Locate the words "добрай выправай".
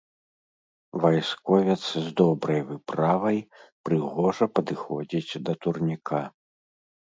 2.21-3.37